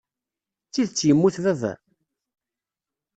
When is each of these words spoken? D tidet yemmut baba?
D 0.67 0.69
tidet 0.73 1.01
yemmut 1.07 1.35
baba? 1.43 1.73